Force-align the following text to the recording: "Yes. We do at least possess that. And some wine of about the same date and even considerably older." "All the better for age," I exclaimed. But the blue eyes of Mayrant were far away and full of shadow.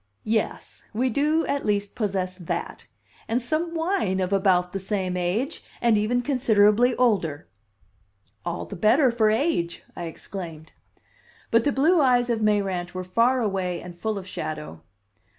"Yes. 0.25 0.83
We 0.95 1.11
do 1.11 1.45
at 1.45 1.63
least 1.63 1.93
possess 1.93 2.35
that. 2.35 2.87
And 3.27 3.39
some 3.39 3.75
wine 3.75 4.19
of 4.19 4.33
about 4.33 4.73
the 4.73 4.79
same 4.79 5.13
date 5.13 5.61
and 5.79 5.95
even 5.95 6.21
considerably 6.23 6.95
older." 6.95 7.47
"All 8.43 8.65
the 8.65 8.75
better 8.75 9.11
for 9.11 9.29
age," 9.29 9.83
I 9.95 10.05
exclaimed. 10.05 10.71
But 11.51 11.65
the 11.65 11.71
blue 11.71 12.01
eyes 12.01 12.31
of 12.31 12.41
Mayrant 12.41 12.95
were 12.95 13.03
far 13.03 13.41
away 13.41 13.79
and 13.79 13.95
full 13.95 14.17
of 14.17 14.25
shadow. 14.25 14.81